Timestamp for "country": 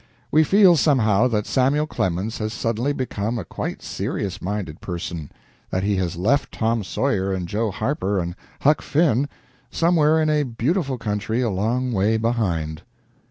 10.97-11.39